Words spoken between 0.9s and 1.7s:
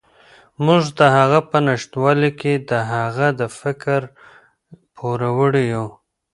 د هغه په